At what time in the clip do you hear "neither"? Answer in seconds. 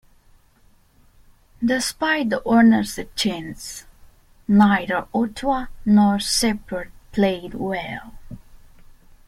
4.47-5.05